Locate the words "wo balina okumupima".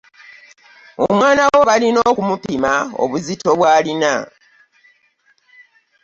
1.51-2.73